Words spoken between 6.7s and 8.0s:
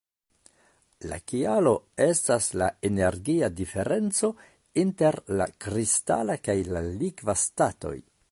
la likva statoj.